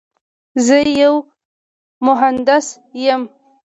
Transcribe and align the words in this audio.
زه 0.65 0.77
یو 1.01 1.13
مهندس 2.07 2.65
یم. 3.05 3.21